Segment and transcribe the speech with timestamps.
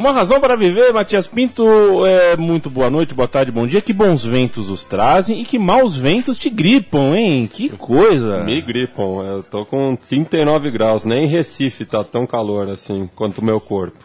[0.00, 2.06] Uma razão para viver, Matias Pinto.
[2.06, 3.82] É, muito boa noite, boa tarde, bom dia.
[3.82, 7.46] Que bons ventos os trazem e que maus ventos te gripam, hein?
[7.46, 8.42] Que coisa.
[8.42, 9.22] Me gripam.
[9.22, 11.04] Eu tô com 39 graus.
[11.04, 13.98] Nem em Recife tá tão calor assim quanto o meu corpo.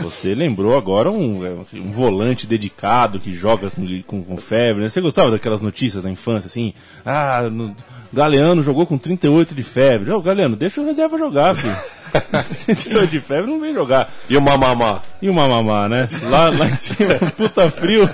[0.00, 4.82] Você lembrou agora um, um volante dedicado que joga com, com, com febre.
[4.82, 4.88] Né?
[4.88, 6.74] Você gostava daquelas notícias da infância, assim?
[7.06, 7.76] Ah, no,
[8.12, 10.10] Galeano jogou com 38 de febre.
[10.10, 11.72] Ô, oh, Galeano, deixa o reserva jogar, filho.
[12.64, 14.12] 38 de febre não vem jogar.
[14.28, 15.02] E o Mamamá?
[15.20, 16.08] E o Mamamá, né?
[16.24, 18.08] Lá, lá em cima, puta frio.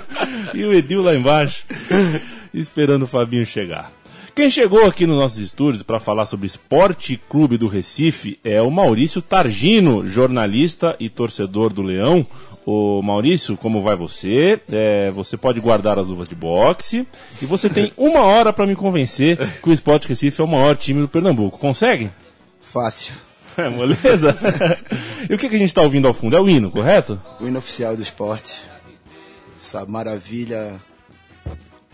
[0.53, 1.65] E o Edil lá embaixo,
[2.53, 3.91] esperando o Fabinho chegar.
[4.37, 8.69] Quem chegou aqui nos nossos estúdios para falar sobre Esporte Clube do Recife é o
[8.69, 12.23] Maurício Targino, jornalista e torcedor do Leão.
[12.63, 14.61] O Maurício, como vai você?
[14.71, 17.07] É, você pode guardar as luvas de boxe
[17.41, 20.75] e você tem uma hora para me convencer que o Esporte Recife é o maior
[20.75, 21.57] time do Pernambuco.
[21.57, 22.11] Consegue?
[22.61, 23.26] Fácil.
[23.63, 24.35] É, moleza?
[25.27, 26.35] e o que, que a gente está ouvindo ao fundo?
[26.35, 27.19] É o hino, correto?
[27.39, 28.61] O hino oficial do esporte.
[29.59, 30.79] Essa maravilha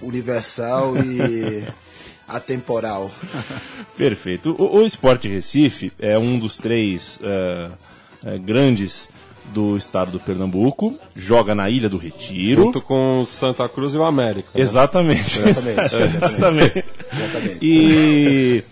[0.02, 1.66] universal e
[2.28, 3.10] atemporal.
[3.98, 4.56] Perfeito.
[4.60, 7.72] O, o Esporte Recife é um dos três uh,
[8.28, 9.08] uh, grandes
[9.54, 12.64] do estado do Pernambuco, joga na Ilha do Retiro.
[12.64, 14.50] Junto com Santa Cruz e o América.
[14.54, 14.62] Né?
[14.62, 15.40] Exatamente.
[15.40, 15.96] Exatamente.
[15.96, 16.86] exatamente.
[17.14, 17.60] exatamente.
[17.62, 18.64] E.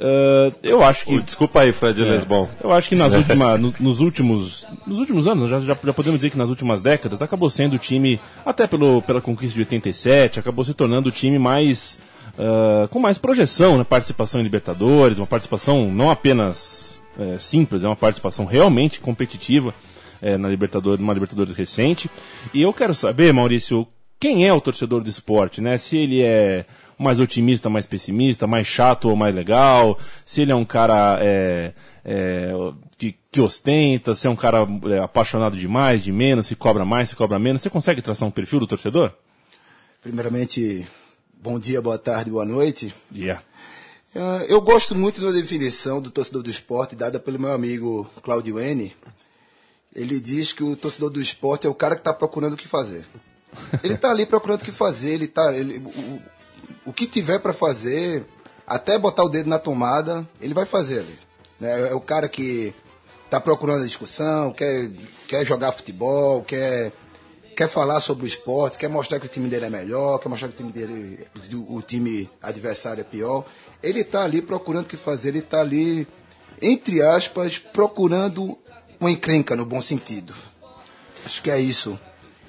[0.00, 1.20] Uh, eu acho que.
[1.20, 2.48] Desculpa aí, Fred é, Lesbon.
[2.62, 4.66] Eu acho que nas última, no, nos últimos.
[4.86, 7.78] Nos últimos anos, já, já, já, podemos dizer que nas últimas décadas, acabou sendo o
[7.78, 11.98] time, até pelo, pela conquista de 87, acabou se tornando o time mais
[12.38, 13.84] uh, com mais projeção na né?
[13.84, 19.74] participação em Libertadores, uma participação não apenas uh, simples, é uma participação realmente competitiva
[20.22, 22.10] uh, na Libertadores, numa Libertadores recente.
[22.54, 23.86] E eu quero saber, Maurício,
[24.18, 25.78] quem é o torcedor do esporte, né?
[25.78, 26.64] Se ele é
[27.00, 31.72] mais otimista, mais pessimista, mais chato ou mais legal, se ele é um cara é,
[32.04, 32.52] é,
[32.98, 37.08] que, que, ostenta, se é um cara é, apaixonado demais, de menos, se cobra mais,
[37.08, 37.62] se cobra menos.
[37.62, 39.12] Você consegue traçar um perfil do torcedor?
[40.02, 40.86] Primeiramente,
[41.42, 42.94] Bom dia, boa tarde, boa noite.
[43.10, 43.42] Yeah.
[44.14, 48.60] Uh, eu gosto muito da definição do torcedor do esporte dada pelo meu amigo Claudio
[48.60, 48.94] N.
[49.94, 52.68] Ele diz que o torcedor do esporte é o cara que está procurando o que
[52.68, 53.06] fazer.
[53.82, 56.22] Ele está ali procurando o que fazer, ele tá, ele, o,
[56.84, 58.26] o que tiver para fazer,
[58.66, 61.18] até botar o dedo na tomada, ele vai fazer ali.
[61.58, 61.88] Né?
[61.90, 62.74] É o cara que
[63.24, 64.90] está procurando a discussão, quer,
[65.28, 66.92] quer jogar futebol, quer
[67.60, 70.48] quer falar sobre o esporte, quer mostrar que o time dele é melhor, quer mostrar
[70.48, 71.26] que o time dele,
[71.68, 73.44] o time adversário é pior.
[73.82, 76.08] Ele está ali procurando o que fazer, ele está ali,
[76.62, 78.56] entre aspas, procurando
[78.98, 80.34] uma encrenca no bom sentido.
[81.22, 82.00] Acho que é isso.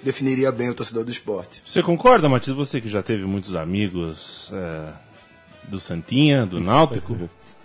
[0.04, 1.62] Definiria bem o torcedor do esporte.
[1.64, 2.56] Você concorda, Matias?
[2.56, 4.90] Você que já teve muitos amigos é,
[5.64, 7.16] do Santinha, do Náutico,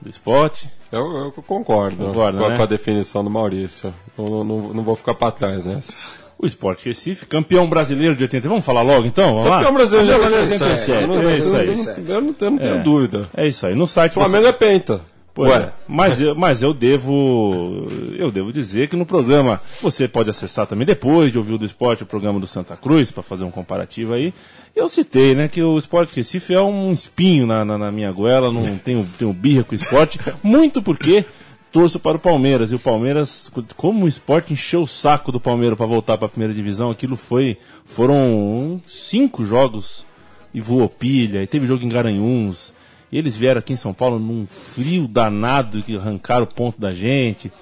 [0.00, 0.70] do esporte?
[0.92, 2.56] Eu, eu concordo, concordo com, né?
[2.56, 3.92] com, a definição do Maurício.
[4.16, 5.92] Não, não, não vou ficar para trás nessa.
[5.92, 5.98] Né?
[6.38, 8.46] O Sport Recife, campeão brasileiro de 80.
[8.46, 9.36] Vamos falar logo então?
[9.36, 9.78] Vamos campeão lá?
[9.78, 10.92] brasileiro de 87.
[10.92, 11.68] É, é isso aí.
[12.08, 12.82] Eu não, eu não tenho é.
[12.82, 13.30] dúvida.
[13.34, 13.74] É isso aí.
[13.74, 14.12] No site.
[14.12, 14.50] Flamengo você...
[14.50, 15.00] é penta.
[15.36, 15.64] Pois Ué.
[15.64, 15.72] É.
[15.86, 17.88] Mas, eu, mas eu devo
[18.18, 21.66] eu devo dizer que no programa você pode acessar também depois de ouvir o do
[21.66, 24.32] esporte o programa do Santa Cruz para fazer um comparativo aí.
[24.74, 28.50] Eu citei, né, que o esporte Recife é um espinho na, na, na minha goela,
[28.50, 31.26] não tenho, tenho birra com o esporte, muito porque
[31.70, 32.72] torço para o Palmeiras.
[32.72, 36.30] E o Palmeiras, como o esporte encheu o saco do Palmeiras para voltar para a
[36.30, 37.58] primeira divisão, aquilo foi.
[37.84, 40.06] Foram cinco jogos
[40.54, 42.72] e voou pilha, e teve jogo em Garanhuns.
[43.10, 46.92] E eles vieram aqui em São Paulo num frio danado que arrancaram o ponto da
[46.92, 47.52] gente.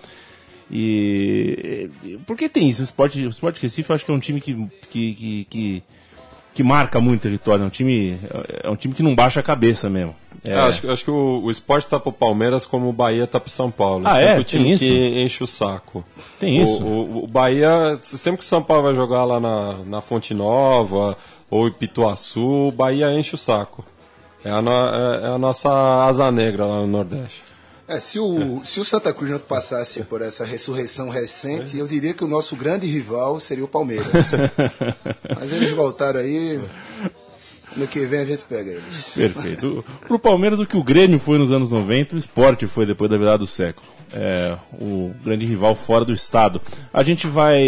[0.71, 1.91] E.
[2.27, 2.83] Por que tem isso?
[2.83, 4.55] O esporte, o esporte Recife eu acho que é um time que,
[4.89, 5.83] que, que, que
[6.55, 7.65] que marca muito o território.
[7.65, 8.17] É um time,
[8.63, 10.15] é um time que não baixa a cabeça mesmo.
[10.45, 10.53] É.
[10.53, 13.41] É, acho, acho, que o, o esporte está para o Palmeiras como o Bahia está
[13.41, 14.07] para São Paulo.
[14.07, 14.39] Ah, sempre é?
[14.39, 14.85] o time Tem isso?
[14.85, 16.05] que enche o saco.
[16.39, 16.85] Tem isso.
[16.85, 21.17] O, o, Bahia, sempre que o São Paulo vai jogar lá na, na Fonte Nova
[21.51, 23.85] ou em Pituaçu, o Bahia enche o saco.
[24.45, 25.71] É a, no, é, é a nossa
[26.05, 27.43] asa negra lá no Nordeste.
[27.87, 32.15] É, se o, se o Santa Cruz não passasse por essa ressurreição recente, eu diria
[32.15, 34.07] que o nosso grande rival seria o Palmeiras.
[35.39, 36.61] Mas eles voltaram aí.
[37.77, 39.09] No que vem a gente pega eles.
[39.15, 39.85] Perfeito.
[40.07, 43.19] Pro Palmeiras, o que o Grêmio foi nos anos 90, o esporte foi depois da
[43.19, 43.87] virada do século.
[44.13, 46.61] É, o grande rival fora do estado.
[46.93, 47.61] A gente vai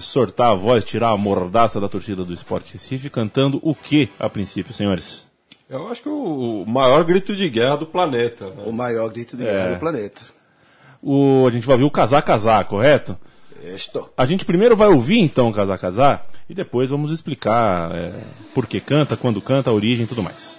[0.00, 4.28] sortar a voz, tirar a mordaça da torcida do Esporte Recife, cantando o que a
[4.28, 5.24] princípio, senhores?
[5.68, 8.46] Eu acho que o maior grito de guerra do planeta.
[8.46, 8.64] Né?
[8.66, 9.74] O maior grito de guerra É.
[9.74, 10.20] do planeta.
[11.02, 13.16] O, a gente vai ouvir o Casar Casar, correto?
[13.62, 14.12] Estou.
[14.16, 18.12] A gente primeiro vai ouvir então o Casar Casar e depois vamos explicar é,
[18.54, 20.54] por que canta, quando canta, a origem e tudo mais.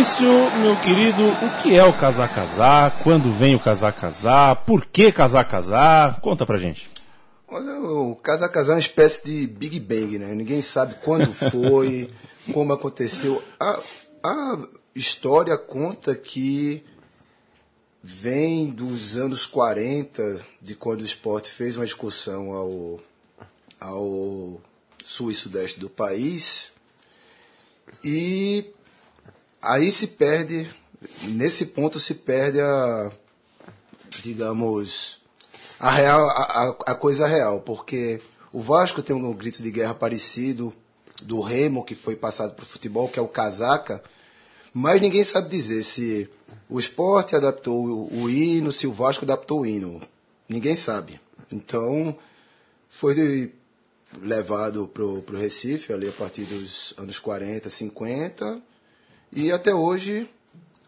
[0.00, 3.02] Maurício, meu querido, o que é o Casar Casar?
[3.02, 4.56] Quando vem o Casar Casar?
[4.64, 6.22] Por que Casar Casar?
[6.22, 6.88] Conta pra gente.
[7.46, 10.34] Olha, o Casa Casar é uma espécie de Big Bang, né?
[10.34, 12.10] Ninguém sabe quando foi,
[12.50, 13.42] como aconteceu.
[13.60, 13.78] A,
[14.24, 14.58] a
[14.94, 16.82] história conta que
[18.02, 23.00] vem dos anos 40, de quando o esporte fez uma excursão ao,
[23.78, 24.60] ao
[25.04, 26.72] sul e sudeste do país.
[28.02, 28.72] E
[29.62, 30.68] aí se perde,
[31.24, 33.10] nesse ponto se perde a,
[34.22, 35.20] digamos,
[35.78, 38.20] a, real, a, a- coisa real, porque
[38.52, 40.74] o Vasco tem um grito de guerra parecido
[41.22, 44.02] do Remo, que foi passado para o futebol, que é o casaca,
[44.72, 46.28] mas ninguém sabe dizer se
[46.68, 50.00] o esporte adaptou o, o hino, se o Vasco adaptou o hino.
[50.48, 51.20] Ninguém sabe.
[51.52, 52.16] Então,
[52.88, 53.50] foi de-
[54.22, 58.60] levado para o Recife, ali a partir dos anos 40, 50,
[59.32, 60.28] e até hoje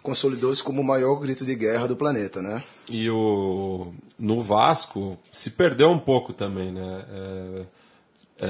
[0.02, 2.62] consolidou-se como o maior grito de guerra do planeta, né?
[2.90, 7.04] E o no Vasco se perdeu um pouco também, né?
[7.10, 7.62] É,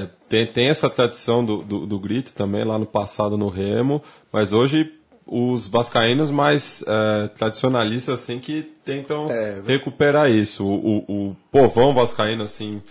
[0.01, 4.01] é, tem, tem essa tradição do, do, do grito também lá no passado no Remo,
[4.31, 4.91] mas hoje
[5.25, 9.61] os vascaínos mais é, tradicionalistas assim que tentam É.
[9.65, 10.65] recuperar isso.
[10.65, 12.81] O, o, o povão vascaíno assim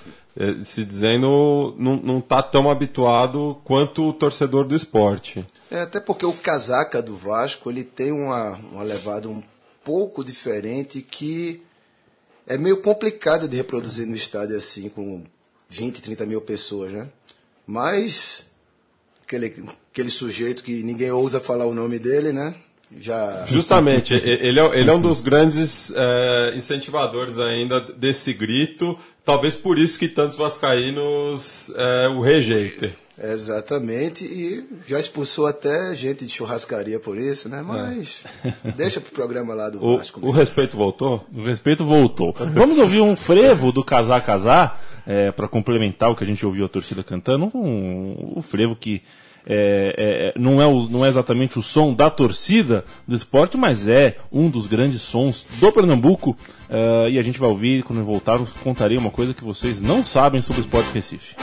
[0.65, 5.45] se dizendo não, não tá tão habituado quanto o torcedor do esporte.
[5.71, 9.43] É, até porque o casaca do Vasco ele tem uma, uma levada um
[9.85, 11.63] pouco diferente que
[12.47, 15.23] é meio complicada de reproduzir no estádio assim, com
[15.69, 17.09] 20, 30 mil pessoas, né?
[17.67, 18.47] Mas
[19.23, 22.55] aquele, aquele sujeito que ninguém ousa falar o nome dele, né?
[23.01, 23.45] Já.
[23.47, 28.97] Justamente, ele é, ele é um dos grandes é, incentivadores ainda desse grito.
[29.25, 32.93] Talvez por isso que tantos vascaínos é, o rejeitem.
[33.23, 37.63] Exatamente, e já expulsou até gente de churrascaria por isso, né?
[37.63, 38.25] Mas
[38.75, 40.27] deixa pro programa lá do O, Vasco.
[40.27, 41.25] o respeito voltou?
[41.33, 42.35] O respeito voltou.
[42.53, 46.65] Vamos ouvir um frevo do Casar Casar, é, para complementar o que a gente ouviu
[46.65, 47.51] a torcida cantando.
[47.55, 49.03] Um, um frevo que
[49.47, 53.89] é, é, não, é o- não é exatamente o som da torcida do esporte, mas
[53.89, 56.37] é um dos grandes sons do Pernambuco.
[56.71, 60.41] é, e a gente vai ouvir, quando voltarmos, contarei uma coisa que vocês não sabem
[60.41, 61.35] sobre o esporte Recife.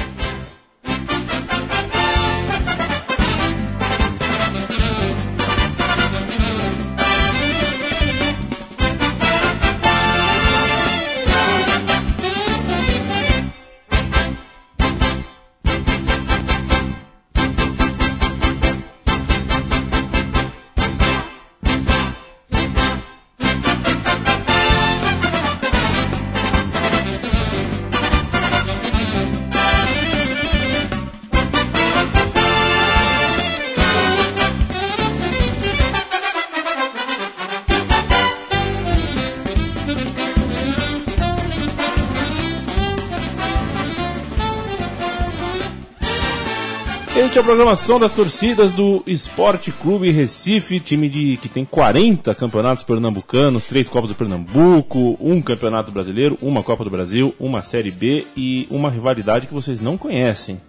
[47.39, 53.63] A programação das torcidas do Esporte Clube Recife, time de, que tem 40 campeonatos pernambucanos,
[53.63, 58.67] três Copas do Pernambuco, um Campeonato Brasileiro, uma Copa do Brasil, uma Série B e
[58.69, 60.60] uma rivalidade que vocês não conhecem.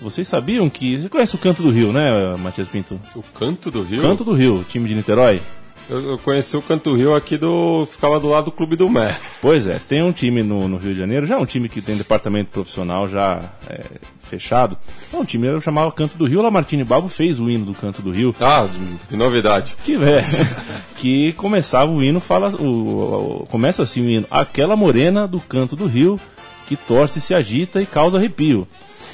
[0.00, 0.96] Vocês sabiam que.
[0.98, 3.00] Você conhece o Canto do Rio, né, Matias Pinto?
[3.16, 4.00] O canto do rio?
[4.00, 5.42] Canto do Rio, time de Niterói.
[5.90, 7.84] Eu, eu conheci o Canto Rio aqui do.
[7.90, 9.14] ficava do lado do Clube do Mé.
[9.42, 11.82] Pois é, tem um time no, no Rio de Janeiro, já é um time que
[11.82, 13.82] tem departamento profissional já é,
[14.20, 14.78] fechado.
[15.12, 16.38] É um time que chamava Canto do Rio.
[16.38, 18.32] O Lamartine Babo fez o hino do Canto do Rio.
[18.40, 19.74] Ah, de- que novidade.
[19.84, 20.22] Que, é,
[20.96, 24.26] que começava o hino, fala, o, o- começa assim o hino.
[24.30, 26.20] Aquela morena do Canto do Rio
[26.68, 28.64] que torce, se agita e causa arrepio.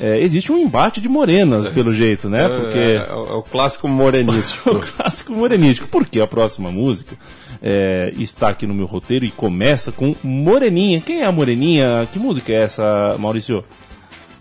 [0.00, 2.48] É, existe um embate de morenas, pelo jeito, né?
[2.48, 2.78] Porque.
[2.78, 4.70] É, é o- é o clássico morenístico.
[4.76, 5.88] o clássico morenístico.
[5.88, 7.16] Porque a próxima música
[7.62, 11.00] é, está aqui no meu roteiro e começa com Moreninha.
[11.00, 12.06] Quem é a Moreninha?
[12.12, 13.64] Que música é essa, Maurício?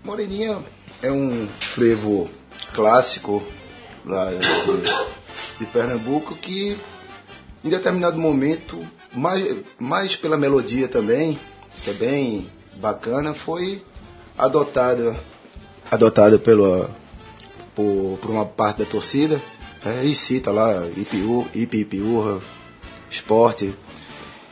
[0.04, 0.58] Moreninha
[1.02, 2.28] é um frevo
[2.74, 3.42] clássico
[4.04, 6.76] lá de, de Pernambuco que
[7.64, 8.80] em determinado momento,
[9.12, 11.36] mais, mais pela melodia também,
[11.82, 12.46] que é bem
[12.80, 13.82] bacana, foi
[14.38, 15.16] adotada
[15.90, 16.90] adotada pela
[17.74, 19.40] por, por uma parte da torcida
[19.84, 22.00] é, e cita lá Ipiú, Ipi
[23.10, 23.74] esporte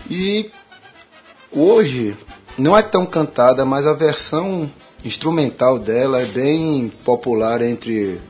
[0.08, 0.50] e
[1.50, 2.16] hoje
[2.58, 4.70] não é tão cantada, mas a versão
[5.04, 8.20] instrumental dela é bem popular entre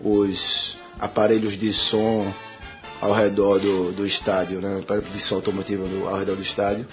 [0.00, 2.26] os aparelhos de som
[3.00, 4.80] ao redor do, do estádio, né?
[5.12, 6.86] De som automotivo ao redor do estádio.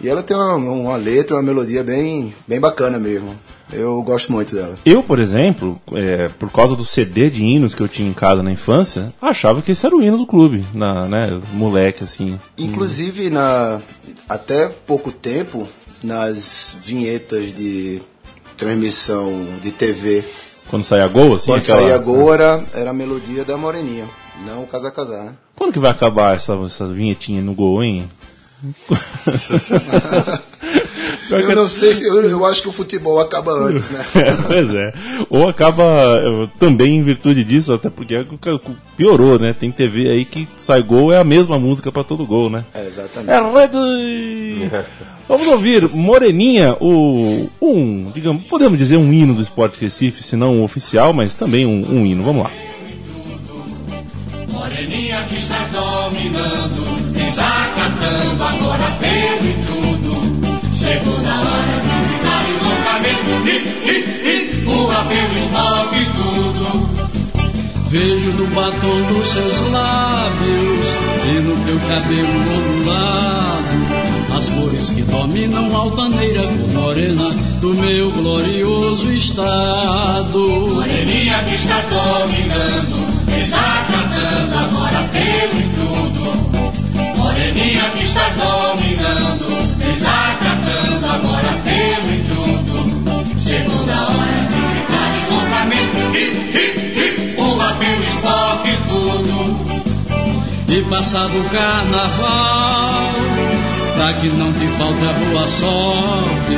[0.00, 3.38] E ela tem uma, uma letra, uma melodia bem, bem bacana mesmo.
[3.72, 4.78] Eu gosto muito dela.
[4.84, 8.42] Eu, por exemplo, é, por causa do CD de hinos que eu tinha em casa
[8.42, 12.38] na infância, achava que esse era o hino do clube, na, né, moleque, assim.
[12.58, 13.80] Inclusive, na,
[14.28, 15.66] até pouco tempo,
[16.02, 18.02] nas vinhetas de
[18.56, 20.22] transmissão de TV,
[20.68, 21.80] Quando saía gol, assim, quando aquela...
[21.80, 24.06] saía gol era, era a melodia da Moreninha,
[24.46, 25.34] não o Casa Casar, né?
[25.56, 28.10] Quando que vai acabar essa, essa vinhetinha no gol, hein?
[31.40, 34.04] Eu não sei, se, eu, eu acho que o futebol acaba antes, né?
[34.46, 34.92] pois é.
[35.30, 38.24] Ou acaba eh, também em virtude disso, até porque é
[38.96, 39.52] piorou, né?
[39.52, 42.64] Tem TV aí que sai gol, é a mesma música pra todo gol, né?
[42.74, 43.30] É, exatamente.
[43.30, 44.82] É Red...
[45.28, 50.56] Vamos ouvir Moreninha, o um, digamos, podemos dizer um hino do Esporte Recife, se não
[50.56, 52.22] um oficial, mas também um, um hino.
[52.22, 52.50] Vamos lá.
[54.48, 56.61] Moreninha que estás dominando,
[60.92, 66.64] Chegou na hora de gritares loucamente, hit, hit, hit, o apelo esporte e tudo.
[67.88, 70.88] Vejo no batom dos seus lábios
[71.24, 77.30] e no teu cabelo ondulado as cores que dominam a altaneira cor morena
[77.62, 80.74] do meu glorioso estado.
[80.74, 82.96] Moreninha que estás dominando,
[83.28, 86.51] desacatando agora pelo intrudo.
[87.90, 89.46] Que estás dominando,
[89.78, 92.76] desacatando agora pelo intrudo.
[93.40, 99.36] Chegou na hora de gritares loucamente, hit, hit, hit, o apelo esporte tudo.
[100.68, 103.12] E passado o carnaval,
[103.96, 106.56] pra que não te falte a boa sorte,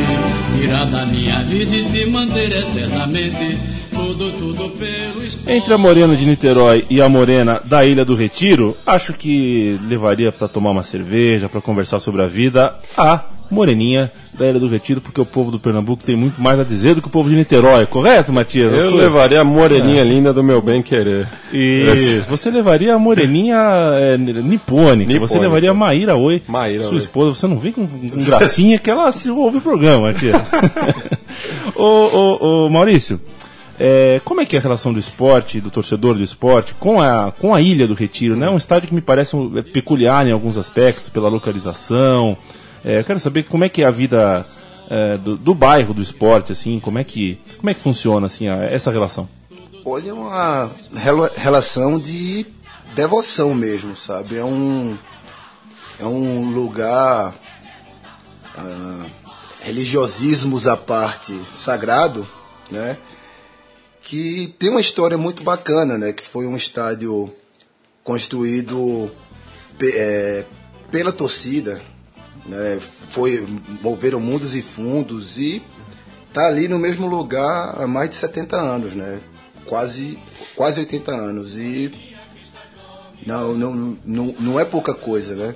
[0.60, 3.58] tirar da minha vida e te manter eternamente.
[4.04, 5.50] Tudo, tudo pelo esporte.
[5.50, 10.30] Entre a Morena de Niterói e a Morena da Ilha do Retiro, acho que levaria
[10.30, 15.00] pra tomar uma cerveja, pra conversar sobre a vida, a Moreninha da Ilha do Retiro,
[15.00, 17.36] porque o povo do Pernambuco tem muito mais a dizer do que o povo de
[17.36, 18.72] Niterói, correto, Matias?
[18.72, 19.00] Eu Foi?
[19.00, 21.26] levaria a moreninha linda do meu bem querer.
[21.52, 23.56] Isso, você levaria a moreninha
[23.94, 25.40] é, nipônica, você Nipônica.
[25.40, 26.98] levaria a Maíra Oi, Maíra sua Oi.
[26.98, 30.34] esposa, você não vem com, com gracinha que ela se ouve o programa, tia.
[31.76, 33.20] ô, ô, ô, Maurício,
[33.78, 37.32] é, como é que é a relação do esporte, do torcedor do esporte, com a,
[37.32, 38.46] com a Ilha do Retiro, né?
[38.46, 42.36] É um estádio que me parece um- é peculiar em alguns aspectos, pela localização.
[42.84, 44.44] É, eu quero saber como é que é a vida
[44.90, 48.48] é, do, do bairro do esporte, assim, como é que, como é que funciona assim,
[48.48, 49.26] a- essa relação?
[49.84, 52.44] Olha, é uma rela- relação de
[52.94, 54.36] devoção mesmo, sabe?
[54.36, 54.96] É um,
[55.98, 57.34] é um lugar,
[58.56, 59.06] ah,
[59.62, 62.26] religiosismos à parte, sagrado,
[62.70, 62.96] né?
[64.04, 66.12] Que tem uma história muito bacana, né?
[66.12, 67.34] Que foi um estádio
[68.02, 69.10] construído
[69.82, 70.44] é,
[70.90, 71.80] pela torcida,
[72.46, 72.78] né?
[72.80, 73.46] Foi
[73.82, 75.62] moveram mundos e fundos e
[76.32, 79.20] tá ali no mesmo lugar há mais de 70 anos, né?
[79.66, 80.18] Quase,
[80.54, 81.56] quase 80 anos.
[81.56, 81.90] E
[83.26, 85.54] não, não, não, não é pouca coisa, né?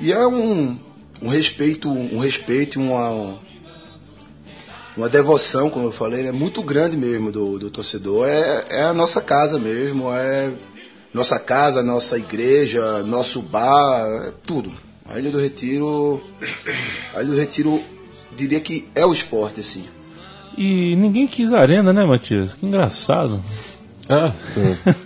[0.00, 0.78] E é um,
[1.22, 3.38] um respeito, um respeito, e uma,
[4.96, 8.26] uma devoção, como eu falei, é muito grande mesmo do, do torcedor.
[8.28, 10.52] É, é a nossa casa mesmo, é
[11.12, 14.72] nossa casa, nossa igreja, nosso bar, é tudo.
[15.08, 16.20] A Ilha do Retiro,
[17.14, 17.80] a Ilha do Retiro,
[18.36, 19.84] diria que é o esporte, assim.
[20.56, 22.54] E ninguém quis arena, né, Matias?
[22.54, 23.42] Que engraçado.
[24.08, 24.32] É,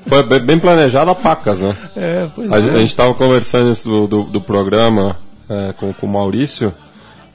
[0.06, 1.76] foi bem planejado a pacas, né?
[1.94, 6.06] É, pois A, a gente estava conversando antes do, do, do programa é, com, com
[6.06, 6.72] o Maurício,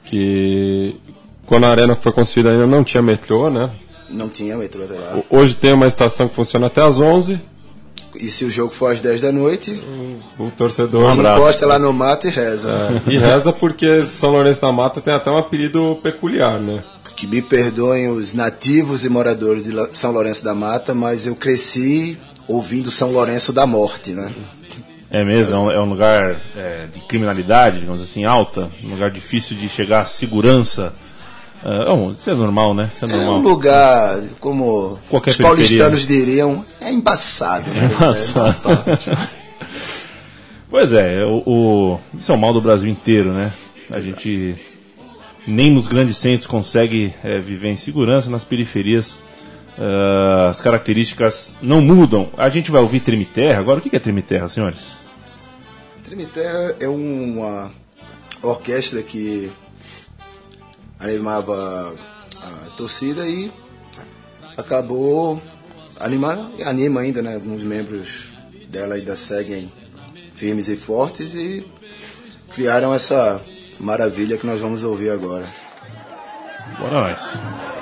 [0.04, 0.96] que
[1.50, 3.70] quando a arena foi construída ainda não tinha metrô, né?
[4.08, 5.16] Não tinha metrô até lá.
[5.30, 7.38] O- Hoje tem uma estação que funciona até às 11.
[8.16, 9.82] E se o jogo for às 10 da noite,
[10.38, 12.68] O torcedor se encosta lá no mato e reza.
[13.06, 16.82] É, e reza porque São Lourenço da Mata tem até um apelido peculiar, né?
[17.16, 22.18] Que me perdoem os nativos e moradores de São Lourenço da Mata, mas eu cresci
[22.48, 24.30] ouvindo São Lourenço da Morte, né?
[25.10, 29.10] É mesmo, é um, é um lugar é, de criminalidade, digamos assim, alta, um lugar
[29.10, 30.92] difícil de chegar à segurança.
[31.62, 32.90] É, isso é normal, né?
[32.94, 33.40] Isso é É um normal.
[33.40, 37.90] lugar, como Qualquer os paulistanos diriam, é embaçado, né?
[40.68, 43.50] Pois é, o, o- isso é o mal do Brasil inteiro, né?
[43.90, 44.54] A gente
[45.46, 49.18] nem nos grandes centros consegue é, viver em segurança, nas periferias
[49.78, 52.28] ah, as características não mudam.
[52.36, 53.58] A gente vai ouvir Treme Terra.
[53.60, 54.78] Agora, o que é Treme Terra, senhores?
[56.04, 57.70] Tremiterra é uma
[58.42, 59.50] orquestra que
[61.00, 61.94] animava
[62.42, 63.50] a torcida e
[64.56, 65.40] acabou
[65.98, 67.34] animando, e anima ainda, né?
[67.34, 68.32] Alguns membros
[68.68, 69.72] dela ainda seguem
[70.34, 71.66] firmes e fortes e
[72.54, 73.40] criaram essa
[73.78, 75.46] maravilha que nós vamos ouvir agora.
[76.78, 77.79] Bora nós.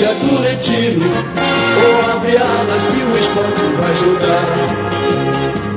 [0.00, 4.46] Ilha do Retiro, ou abre alas que o esporte vai jogar.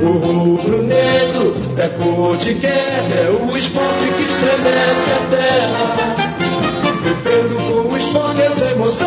[0.02, 6.14] O rubro-negro é cor de guerra, é o esporte que estremece a terra.
[7.04, 9.06] Vivendo com o esporte essa emoção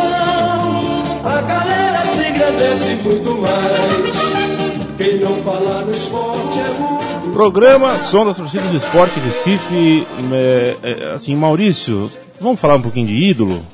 [1.24, 8.26] A galera se engrandece muito mais Quem não fala no esporte é muito Programa Som
[8.26, 10.06] das Torcidas do Esporte Recife.
[10.32, 12.08] É, é, assim, Maurício,
[12.40, 13.64] vamos falar um pouquinho de ídolo?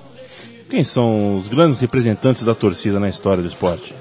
[0.75, 3.95] Quem são os grandes representantes da torcida na história do esporte?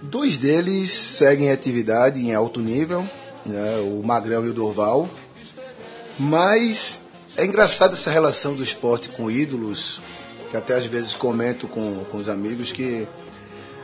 [0.00, 3.06] Dois deles seguem atividade em alto nível,
[3.44, 5.10] né, o Magrão e o Dorval.
[6.18, 7.02] Mas
[7.36, 10.00] é engraçado essa relação do esporte com ídolos,
[10.50, 13.06] que até às vezes comento com, com os amigos que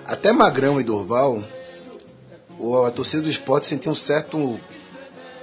[0.07, 1.45] até Magrão e Dorval,
[2.87, 4.59] a torcida do esporte sentia um certo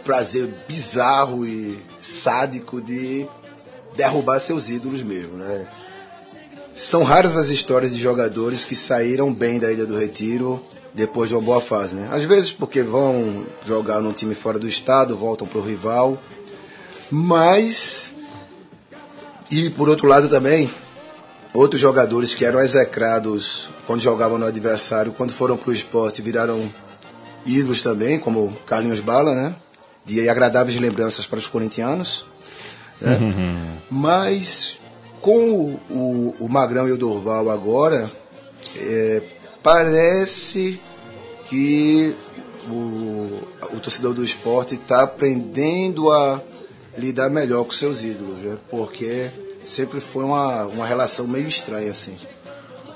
[0.03, 3.27] prazer bizarro e sádico de
[3.95, 5.67] derrubar seus ídolos mesmo, né?
[6.75, 10.61] São raras as histórias de jogadores que saíram bem da Ilha do Retiro
[10.93, 12.09] depois de uma boa fase, né?
[12.11, 16.21] Às vezes porque vão jogar num time fora do estado, voltam pro rival,
[17.09, 18.11] mas
[19.49, 20.69] e por outro lado também
[21.53, 26.61] outros jogadores que eram execrados quando jogavam no adversário, quando foram pro esporte, viraram
[27.45, 29.55] ídolos também, como Carlinhos Bala, né?
[30.03, 32.25] De agradáveis lembranças para os corintianos.
[32.99, 33.17] né?
[33.89, 34.77] Mas
[35.25, 38.07] com o, o, o Magrão e o Dorval agora,
[38.77, 39.23] é,
[39.63, 40.79] parece
[41.49, 42.15] que
[42.69, 43.41] o,
[43.73, 46.39] o torcedor do esporte está aprendendo a
[46.95, 48.55] lidar melhor com seus ídolos, né?
[48.69, 49.31] porque
[49.63, 52.15] sempre foi uma, uma relação meio estranha assim.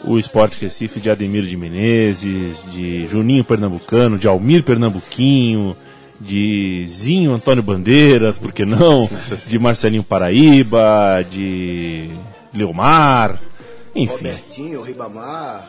[0.04, 5.76] O Esporte Recife de Ademir de Menezes, de Juninho Pernambucano, de Almir Pernambuquinho,
[6.20, 9.10] de Zinho Antônio Bandeiras, por que não?
[9.48, 12.10] De Marcelinho Paraíba, de
[12.54, 13.40] Leomar,
[13.96, 14.16] enfim.
[14.16, 15.66] Robertinho, Ribamar,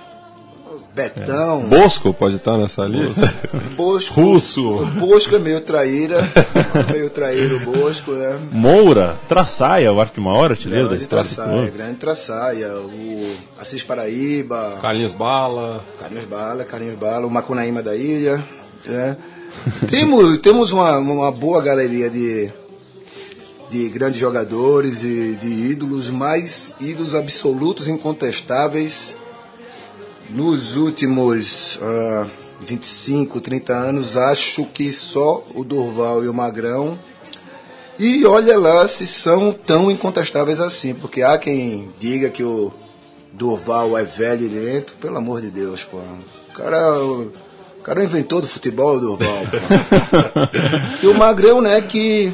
[0.94, 3.32] Betão, Bosco pode estar nessa lista?
[3.76, 4.20] Bosco.
[4.20, 4.68] Russo.
[4.82, 6.18] O Bosco é meio traíra,
[6.90, 8.38] meio traíra o Bosco, né?
[8.52, 11.24] Moura, Traçaia, eu acho que maior artilheiro da Grande história.
[11.24, 15.84] do Traçaia, grande Traçaia, o Assis Paraíba, Carlinhos Bala.
[16.00, 18.42] Carlinhos Bala, Carlinhos Bala, o Macunaíma da ilha.
[18.86, 19.16] né?
[19.88, 22.50] Temos temos uma, uma boa galeria de,
[23.70, 29.16] de grandes jogadores e de ídolos, mas ídolos absolutos, incontestáveis.
[30.30, 32.28] Nos últimos ah,
[32.60, 36.98] 25, 30 anos, acho que só o Durval e o Magrão.
[37.98, 42.72] E olha lá se são tão incontestáveis assim, porque há quem diga que o
[43.32, 45.98] Durval é velho e lento, pelo amor de Deus, pô.
[45.98, 46.78] O cara,
[47.80, 49.42] o cara é inventor do futebol, o Durval.
[51.02, 52.30] e o Magrão, né, que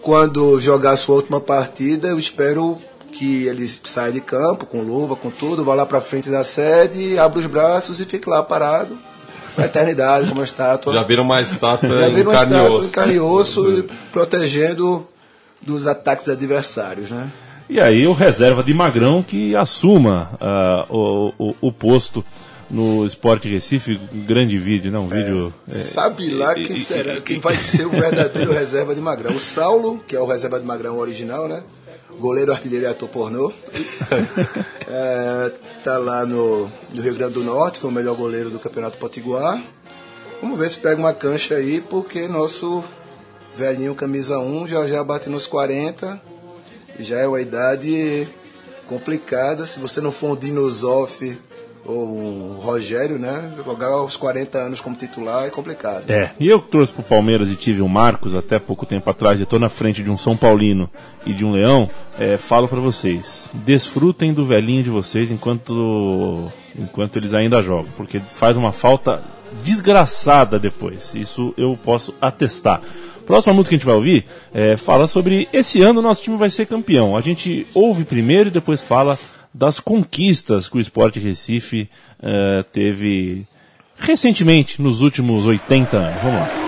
[0.00, 2.78] quando jogar a sua última partida, eu espero
[3.12, 7.18] que ele saia de campo com luva, com tudo, vá lá pra frente da sede,
[7.18, 8.96] abra os braços e fique lá parado
[9.56, 10.92] pra eternidade, como uma estátua.
[10.92, 12.90] Já viram uma estátua Já em vira uma carne e estátua em osso.
[12.92, 15.08] carne e osso, protegendo
[15.60, 17.28] dos ataques adversários, né?
[17.68, 22.24] E aí o reserva de Magrão que assuma ah, o, o, o posto
[22.70, 24.98] no Esporte Recife, um grande vídeo, né?
[24.98, 25.54] Um vídeo.
[25.70, 29.34] é, Sabe lá quem será, quem vai ser o verdadeiro reserva de Magrão.
[29.34, 31.62] O Saulo, que é o reserva de Magrão original, né?
[32.18, 33.52] Goleiro, artilheiro e ator pornô.
[34.90, 35.52] É,
[35.84, 39.62] tá lá no, no Rio Grande do Norte, foi o melhor goleiro do Campeonato Potiguar.
[40.40, 42.82] Vamos ver se pega uma cancha aí, porque nosso
[43.54, 46.18] velhinho camisa 1 já já bate nos 40.
[46.98, 48.26] E já é uma idade
[48.86, 49.66] complicada.
[49.66, 51.38] Se você não for um Dinosoff
[51.88, 53.50] ou um Rogério, né?
[53.64, 56.10] Jogar aos 40 anos como titular é complicado.
[56.10, 59.46] É, e eu trouxe pro Palmeiras e tive o Marcos até pouco tempo atrás, e
[59.46, 60.90] tô na frente de um São Paulino
[61.24, 67.16] e de um Leão, é, falo pra vocês, desfrutem do velhinho de vocês enquanto, enquanto
[67.16, 69.22] eles ainda jogam, porque faz uma falta
[69.64, 72.82] desgraçada depois, isso eu posso atestar.
[73.24, 76.48] Próxima música que a gente vai ouvir é, fala sobre esse ano nosso time vai
[76.48, 77.14] ser campeão.
[77.14, 79.18] A gente ouve primeiro e depois fala
[79.52, 81.88] das conquistas que o Esporte Recife
[82.22, 83.46] eh, teve
[83.98, 86.22] recentemente, nos últimos 80 anos.
[86.22, 86.67] Vamos lá.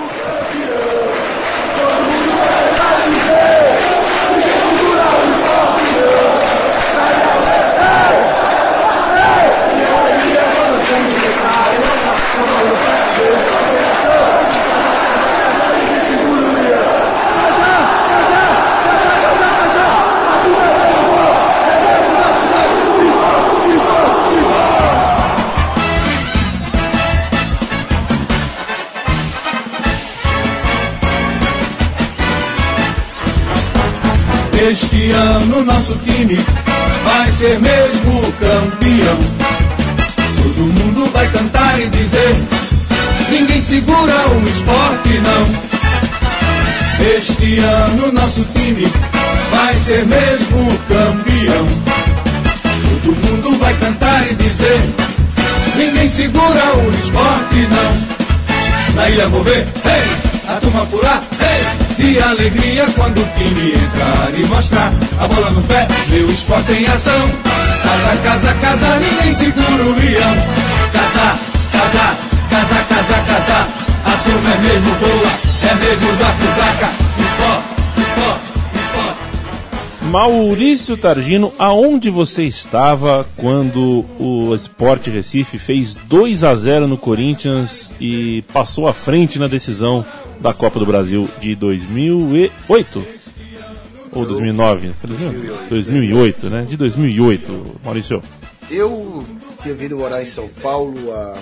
[80.90, 87.92] Maurício Targino, aonde você estava quando o Sport Recife fez 2 a 0 no Corinthians
[88.00, 90.04] e passou à frente na decisão
[90.40, 93.06] da Copa do Brasil de 2008?
[94.12, 94.92] Ou 2009?
[95.00, 96.66] Foi 2008, 2008 né?
[96.68, 98.22] De 2008, Maurício.
[98.68, 99.24] Eu
[99.60, 101.38] tinha vindo morar em São Paulo há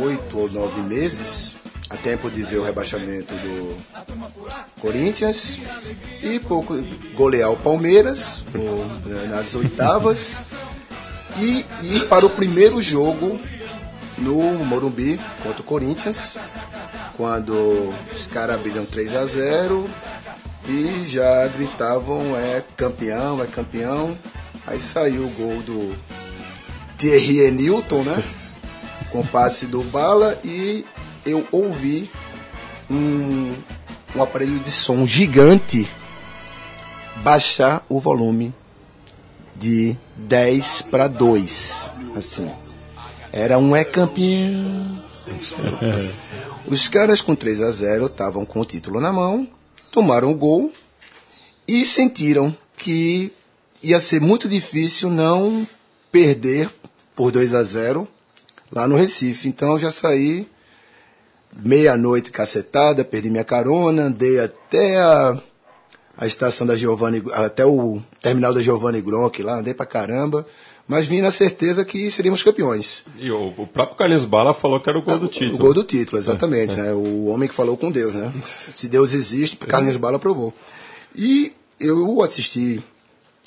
[0.00, 1.56] oito ou nove meses,
[1.90, 3.76] a tempo de ver o rebaixamento do
[4.80, 5.58] Corinthians
[6.22, 6.74] e pouco
[7.14, 10.36] golear o Palmeiras no- nas oitavas
[11.38, 13.40] e ir para o primeiro jogo
[14.18, 16.36] no Morumbi contra o Corinthians,
[17.16, 19.88] quando os caras abriram 3 a 0
[20.68, 24.16] e já gritavam é campeão, é campeão.
[24.66, 25.96] Aí saiu o gol do
[26.98, 28.22] Thierry Henilton, né?
[29.10, 30.84] Com passe do Bala e
[31.24, 32.10] eu ouvi
[32.90, 33.54] um,
[34.14, 35.88] um aparelho de som gigante
[37.22, 38.54] baixar o volume
[39.54, 42.50] de 10 para 2, assim.
[43.32, 45.02] Era um é campeão.
[46.66, 49.48] Os caras com 3 a 0 estavam com o título na mão,
[49.90, 50.72] tomaram o gol
[51.66, 53.32] e sentiram que
[53.82, 55.66] ia ser muito difícil não
[56.10, 56.70] perder
[57.14, 58.08] por 2 a 0
[58.70, 59.48] lá no Recife.
[59.48, 60.46] Então eu já saí
[61.56, 65.40] meia-noite cacetada, perdi minha carona, andei até a,
[66.16, 70.46] a estação da Giovanni, até o terminal da Giovanni Gronk lá, andei pra caramba,
[70.86, 73.04] mas vim na certeza que seríamos campeões.
[73.18, 75.58] E o, o próprio Carlinhos Bala falou que era o gol do O título.
[75.58, 76.92] gol do título, exatamente, né?
[76.92, 78.32] O homem que falou com Deus, né?
[78.42, 80.54] Se Deus existe, Carlinhos Bala provou.
[81.14, 82.82] E eu assisti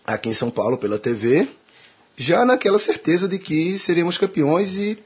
[0.06, 1.48] aqui em São Paulo pela TV,
[2.16, 5.00] já naquela certeza de que seríamos campeões e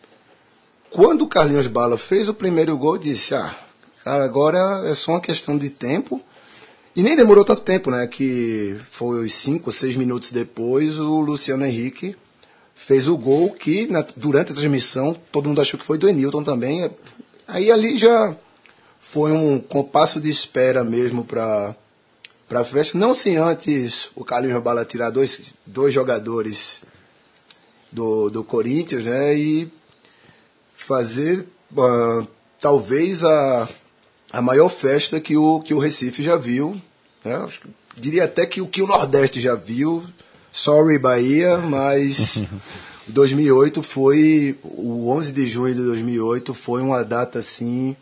[0.95, 3.53] quando o Carlinhos Bala fez o primeiro gol, disse, ah,
[4.01, 6.21] cara, agora é só uma questão de tempo.
[6.95, 8.08] E nem demorou tanto tempo, né?
[8.08, 12.15] Que foi cinco ou seis minutos depois, o Luciano Henrique
[12.73, 16.45] fez o gol que na- durante a transmissão todo mundo achou que foi do Enilton
[16.45, 16.89] também.
[17.45, 18.34] Aí ali já
[18.97, 21.75] foi um compasso de espera mesmo para
[22.47, 22.97] para a festa.
[22.97, 26.84] Não sem antes o Carlinhos Bala tirar dois, dois jogadores
[27.91, 29.36] do, do Corinthians, né?
[29.38, 29.69] E
[30.86, 31.45] fazer
[31.78, 32.28] ah,
[32.60, 33.67] talvez a,
[34.32, 36.80] a maior festa que o, que o Recife já viu.
[37.24, 37.48] Né?
[37.98, 40.04] Diria até que o que o Nordeste já viu.
[40.52, 42.43] Sorry, Bahia, mas
[43.08, 44.58] 2008 foi.
[44.63, 47.95] O 11 de junho de 2008 foi uma data assim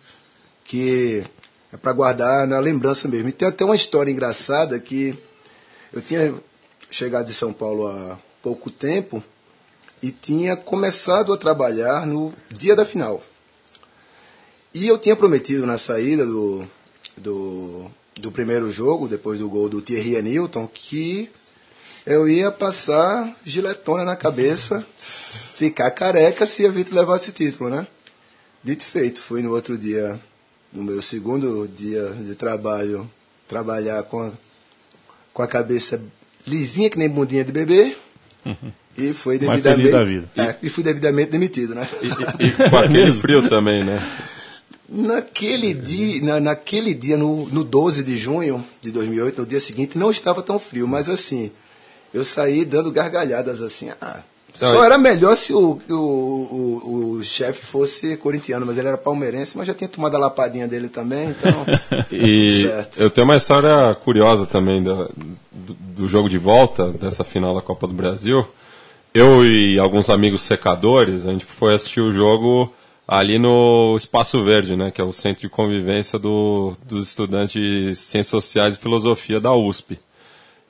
[0.65, 1.23] que
[1.71, 3.29] é para guardar na lembrança mesmo.
[3.29, 5.17] E tem até uma história engraçada que
[5.91, 6.33] eu tinha
[6.89, 9.23] chegado de São Paulo há pouco tempo
[10.03, 13.23] e tinha começado a trabalhar no dia da final.
[14.73, 16.67] E eu tinha prometido na saída do,
[17.15, 21.31] do, do primeiro jogo, depois do gol do Thierry Newton, que
[22.05, 27.87] eu ia passar giletona na cabeça, ficar careca se a Vitor levasse título, né?
[28.61, 30.19] Dito feito, fui no outro dia,
[30.73, 33.09] no meu segundo dia de trabalho,
[33.47, 34.33] trabalhar com
[35.33, 35.99] com a cabeça
[36.45, 37.95] lisinha que nem bundinha de bebê.
[38.97, 40.29] E foi devidamente, da vida.
[40.37, 41.87] É, e fui devidamente demitido, né?
[42.39, 44.01] E com aquele frio também, né?
[44.87, 49.97] Naquele dia, na, naquele dia no, no 12 de junho de 2008, no dia seguinte,
[49.97, 51.49] não estava tão frio, mas assim,
[52.13, 53.89] eu saí dando gargalhadas assim.
[53.99, 54.19] Ah,
[54.53, 59.57] só era melhor se o, o, o, o chefe fosse corintiano, mas ele era palmeirense,
[59.57, 61.65] mas já tinha tomado a lapadinha dele também, então.
[62.11, 63.01] E certo.
[63.01, 65.09] eu tenho uma história curiosa também da-
[65.51, 68.45] do, do jogo de volta dessa final da Copa do Brasil.
[69.13, 72.73] Eu e alguns amigos secadores, a gente foi assistir o jogo
[73.07, 77.95] ali no Espaço Verde, né, que é o centro de convivência do, dos estudantes de
[77.95, 79.99] Ciências Sociais e Filosofia da USP.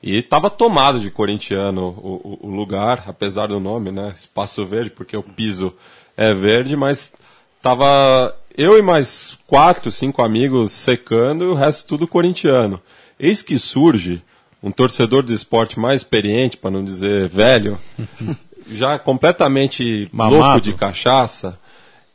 [0.02, 4.12] E estava tomado de corintiano o, o- lugar, apesar do nome, né?
[4.14, 5.72] Espaço Verde, porque o piso
[6.14, 7.14] é verde, mas
[7.62, 12.78] tava eu e mais quatro, cinco amigos secando e o resto tudo corintiano.
[13.18, 14.22] Eis que surge
[14.64, 17.78] um torcedor do esporte mais experiente, para não dizer velho,
[18.72, 20.36] já completamente Mamado.
[20.36, 21.58] louco de cachaça,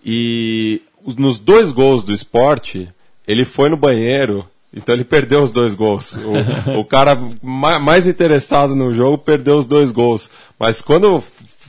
[0.04, 2.90] e os- nos dois gols do esporte,
[3.28, 6.18] ele foi no banheiro, então ele perdeu os dois gols.
[6.74, 10.30] O, o cara ma- mais interessado no jogo perdeu os dois gols.
[10.58, 11.24] Mas quando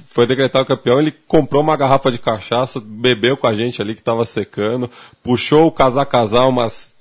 [0.09, 4.01] foi decretado campeão, ele comprou uma garrafa de cachaça, bebeu com a gente ali que
[4.01, 4.91] estava secando,
[5.23, 6.97] puxou o casar-casar umas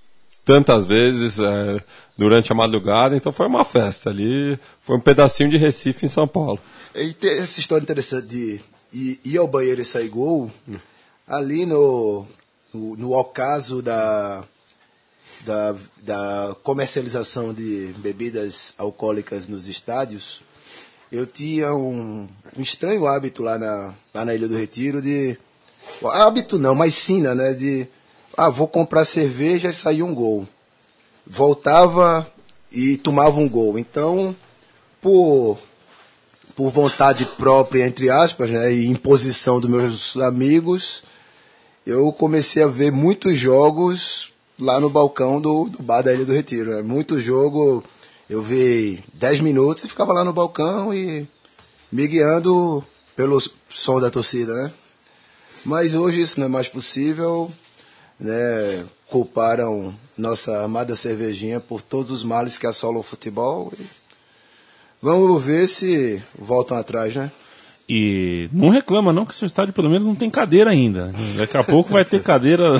[0.49, 1.79] tantas vezes é,
[2.17, 6.27] durante a madrugada, então foi uma festa ali, foi um pedacinho de Recife em São
[6.27, 6.59] Paulo.
[6.95, 8.59] E tem essa história interessante de
[8.91, 10.49] ir, ir ao banheiro e sair gol,
[11.27, 12.25] ali no,
[12.73, 14.43] no, no ocaso da,
[15.41, 20.41] da, da comercialização de bebidas alcoólicas nos estádios,
[21.11, 25.37] eu tinha um, um estranho hábito lá na, lá na Ilha do Retiro de.
[26.03, 27.53] Hábito não, mas sina, né?
[27.53, 27.87] De.
[28.37, 30.47] Ah, vou comprar cerveja e sair um gol.
[31.25, 32.31] Voltava
[32.71, 33.77] e tomava um gol.
[33.77, 34.35] Então,
[35.01, 35.57] por
[36.59, 41.03] por vontade própria, entre aspas, né, e imposição dos meus amigos,
[41.85, 46.33] eu comecei a ver muitos jogos lá no balcão do, do bar da Ilha do
[46.33, 46.71] Retiro.
[46.71, 46.81] Né?
[46.81, 47.81] Muito jogo,
[48.29, 51.25] eu vi 10 minutos e ficava lá no balcão e
[51.89, 52.83] me guiando
[53.15, 54.71] pelo som da torcida, né?
[55.63, 57.49] Mas hoje isso não é mais possível,
[58.19, 58.85] né?
[59.07, 63.71] Culparam nossa amada cervejinha por todos os males que assolam o futebol.
[63.79, 63.83] E
[65.01, 67.31] vamos ver se voltam atrás, né?
[67.91, 71.11] E não reclama não que seu estádio pelo menos não tem cadeira ainda.
[71.35, 72.79] Daqui a pouco vai ter cadeira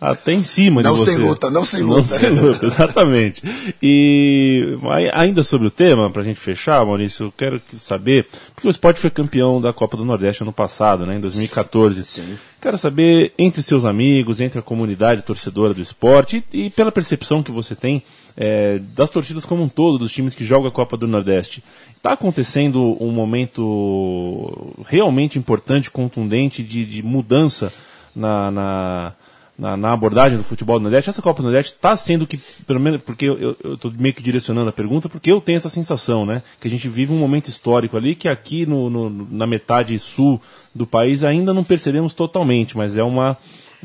[0.00, 1.10] até em cima Não de você.
[1.16, 2.04] sem luta, não sem Não luta.
[2.06, 3.42] sem luta, exatamente.
[3.82, 4.78] E
[5.12, 9.00] ainda sobre o tema, pra gente fechar, Maurício, eu quero que- saber, porque o esporte
[9.00, 12.04] foi campeão da Copa do Nordeste ano passado, né, em 2014.
[12.04, 12.38] Sim.
[12.64, 17.42] Quero saber, entre seus amigos, entre a comunidade torcedora do esporte e, e pela percepção
[17.42, 18.02] que você tem
[18.34, 21.62] é, das torcidas como um todo, dos times que jogam a Copa do Nordeste.
[21.94, 27.70] Está acontecendo um momento realmente importante, contundente de, de mudança
[28.16, 29.12] na, na,
[29.58, 31.10] na, na abordagem do futebol do Nordeste.
[31.10, 32.36] Essa Copa do Nordeste está sendo que,
[32.66, 36.26] pelo menos, porque eu estou meio que direcionando a pergunta, porque eu tenho essa sensação,
[36.26, 36.42] né?
[36.60, 40.40] Que a gente vive um momento histórico ali que aqui no, no, na metade sul
[40.74, 43.36] do país ainda não percebemos totalmente, mas é uma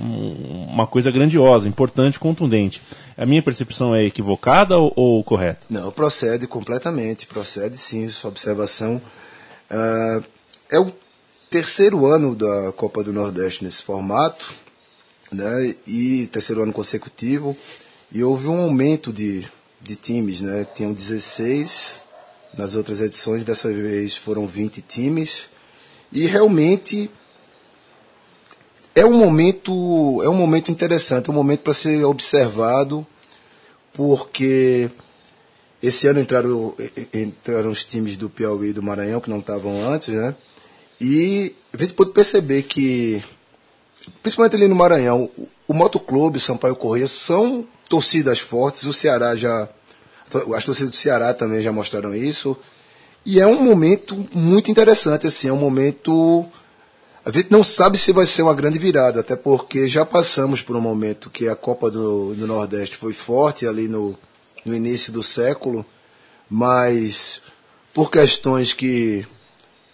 [0.02, 2.82] um- uma coisa grandiosa, importante, contundente.
[3.18, 5.60] A minha percepção é equivocada ou, ou correta?
[5.70, 9.02] Não, procede completamente, procede sim, sua observação.
[9.70, 10.22] Ah,
[10.72, 10.90] é o
[11.50, 14.54] terceiro ano da Copa do Nordeste nesse formato,
[15.32, 17.56] né, e terceiro ano consecutivo,
[18.12, 19.46] e houve um aumento de,
[19.82, 22.00] de times, né, tinham 16
[22.58, 25.50] nas outras edições, dessa vez foram 20 times,
[26.12, 27.10] e realmente
[28.96, 33.06] é um momento é um momento interessante, é um momento para ser observado,
[33.94, 34.90] porque
[35.82, 36.76] esse ano entraram,
[37.14, 40.36] entraram os times do Piauí e do Maranhão, que não estavam antes, né?
[41.00, 43.24] E a gente pôde perceber que,
[44.22, 45.30] principalmente ali no Maranhão,
[45.68, 48.84] o, Motoclube, Sampaio Corrêa, são torcidas fortes.
[48.84, 49.68] O Ceará já.
[50.56, 52.58] As torcidas do Ceará também já mostraram isso.
[53.26, 56.46] E é um momento muito interessante, assim, é um momento.
[57.26, 60.76] A gente não sabe se vai ser uma grande virada, até porque já passamos por
[60.76, 64.18] um momento que a Copa do, do Nordeste foi forte ali no,
[64.66, 65.86] no início do século,
[66.50, 67.42] mas
[67.94, 69.28] por questões que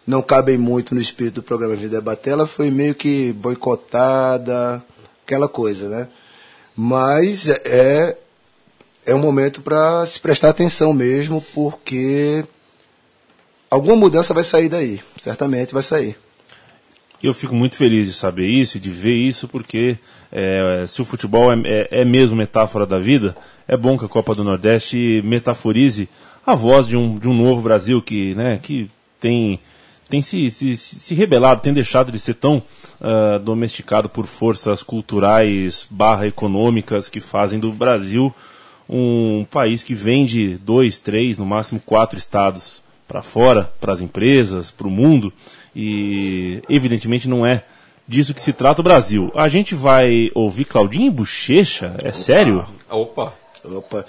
[0.05, 4.83] não cabem muito no espírito do programa de debater, ela foi meio que boicotada,
[5.25, 6.07] aquela coisa, né?
[6.75, 8.17] Mas é,
[9.05, 12.45] é um momento para se prestar atenção mesmo, porque
[13.69, 16.17] alguma mudança vai sair daí, certamente vai sair.
[17.23, 19.97] Eu fico muito feliz de saber isso, de ver isso, porque
[20.31, 23.35] é, se o futebol é, é, é mesmo metáfora da vida,
[23.67, 26.09] é bom que a Copa do Nordeste metaforize
[26.45, 28.89] a voz de um, de um novo Brasil que, né, que
[29.19, 29.59] tem,
[30.09, 32.61] tem se, se, se rebelado, tem deixado de ser tão
[33.01, 38.33] ah, domesticado por forças culturais barra econômicas que fazem do Brasil
[38.89, 44.71] um país que vende dois, três, no máximo quatro estados para fora, para as empresas,
[44.71, 45.31] para o mundo,
[45.75, 47.63] e evidentemente não é
[48.07, 49.31] disso que se trata o Brasil.
[49.35, 51.93] A gente vai ouvir Claudinho e Bochecha?
[52.03, 52.67] É sério?
[52.89, 53.33] Opa!
[53.63, 54.05] Opa.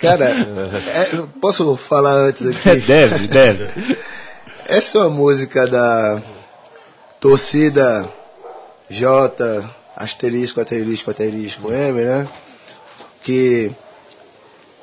[0.00, 2.80] Cara, é, posso falar antes aqui?
[2.80, 3.68] deve, deve.
[4.66, 6.22] Essa é uma música da
[7.20, 8.08] torcida
[8.88, 12.28] J, asterisco, asterisco, asterisco, M, né?
[13.24, 13.72] Que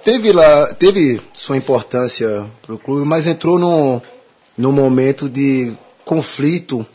[0.04, 4.02] teve lá, teve sua importância para o clube, mas entrou num,
[4.58, 6.86] num momento de conflito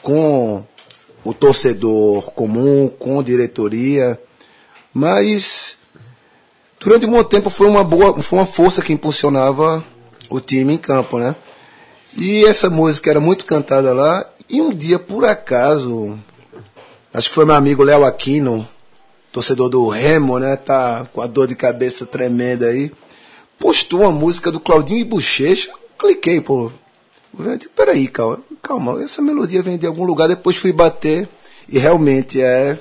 [0.00, 0.64] com
[1.22, 4.18] o torcedor comum, com diretoria,
[4.92, 5.76] mas
[6.80, 9.84] durante um bom tempo foi uma boa, foi uma força que impulsionava
[10.30, 11.36] o time em campo, né?
[12.16, 14.24] E essa música era muito cantada lá.
[14.48, 16.18] E um dia, por acaso,
[17.12, 18.66] acho que foi meu amigo Léo Aquino,
[19.32, 20.56] torcedor do Remo, né?
[20.56, 22.92] Tá com a dor de cabeça tremenda aí.
[23.58, 25.72] Postou uma música do Claudinho e Bochecha.
[25.98, 26.70] Cliquei, pô.
[27.36, 30.28] Eu digo, peraí, calma, calma, essa melodia vem de algum lugar.
[30.28, 31.28] Depois fui bater
[31.68, 32.78] e realmente é.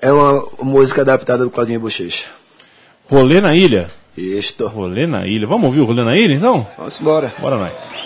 [0.00, 2.26] É uma música adaptada do Claudinho Bochecha.
[3.06, 3.90] Rolê na ilha?
[4.16, 4.68] Isto.
[4.68, 5.46] Rolê na ilha.
[5.46, 6.66] Vamos ouvir o Rolê na ilha então?
[6.76, 7.32] Vamos embora.
[7.40, 8.03] Bora nós.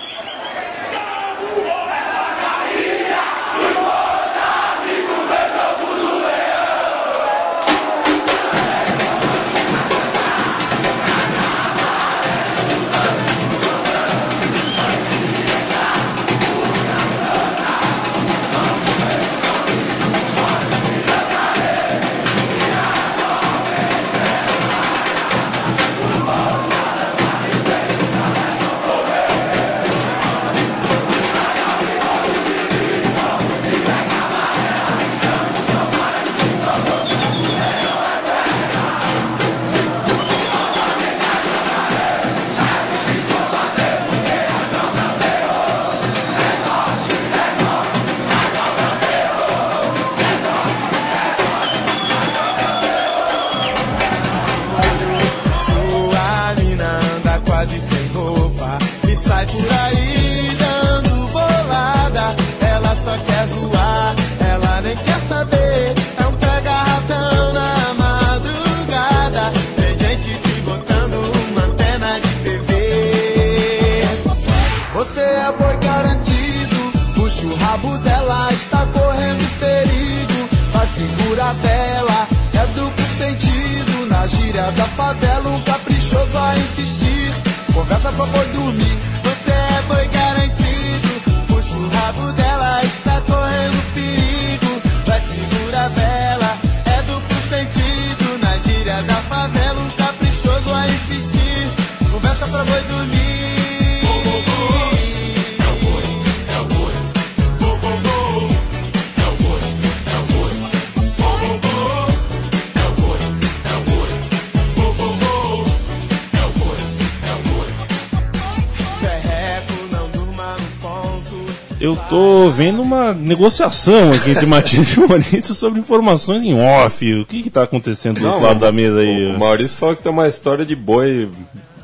[122.51, 127.15] Vendo uma negociação aqui entre Matias e Maurício sobre informações em off.
[127.15, 129.35] O que que tá acontecendo do Não, lado da mesa aí?
[129.35, 131.31] O Maurício falou que tem uma história de boi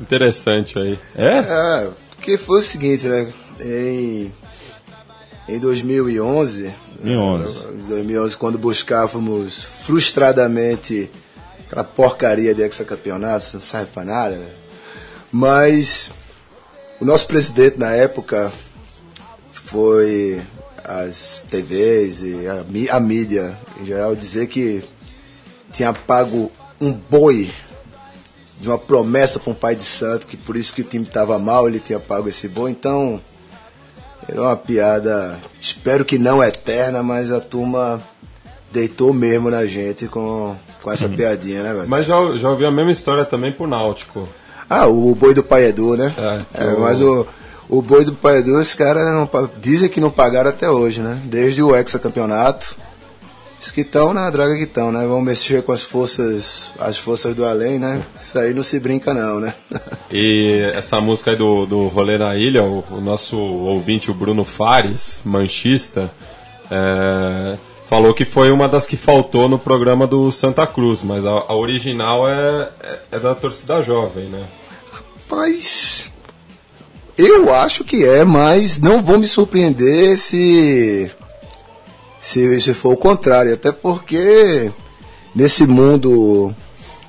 [0.01, 0.99] interessante aí.
[1.15, 1.37] É?
[1.37, 3.31] É, porque foi o seguinte, né?
[3.61, 4.33] Em,
[5.47, 7.59] em 2011, 2011.
[7.73, 11.09] em 2011, quando buscávamos frustradamente
[11.65, 14.49] aquela porcaria de hexacampeonato, não serve pra nada, né?
[15.31, 16.11] Mas
[16.99, 18.51] o nosso presidente na época
[19.51, 20.41] foi
[20.87, 24.83] as TVs e a, a mídia em geral dizer que
[25.73, 27.49] tinha pago um boi
[28.59, 31.37] de uma promessa para um pai de santo, que por isso que o time estava
[31.37, 32.71] mal, ele tinha pago esse boi.
[32.71, 33.19] Então,
[34.27, 38.01] era uma piada, espero que não eterna, mas a turma
[38.71, 41.87] deitou mesmo na gente com, com essa piadinha, né, velho?
[41.89, 44.27] Mas já, já ouvi a mesma história também pro Náutico.
[44.69, 46.13] Ah, o, boi do pai Edu, né?
[46.55, 47.27] É, É, o- mas o,
[47.67, 51.19] o boi do pai Edu, os caras não dizem que não pagaram até hoje, né?
[51.25, 52.77] Desde o hexacampeonato.
[53.59, 55.05] Diz que estão na draga que estão, né?
[55.07, 58.03] Vão mexer com as forças, as forças do além, né?
[58.19, 59.53] Isso aí não se brinca não, né?
[60.11, 64.45] E essa música aí do, do Rolê na Ilha, o, o nosso ouvinte, o Bruno
[64.45, 66.11] Fares, manchista,
[66.69, 71.31] é, falou que foi uma das que faltou no programa do Santa Cruz, mas a,
[71.31, 74.45] a original é, é, é da torcida jovem, né?
[75.29, 76.07] Mas
[77.17, 81.09] eu acho que é, mas não vou me surpreender se
[82.19, 84.71] se, se for o contrário, até porque
[85.35, 86.53] nesse mundo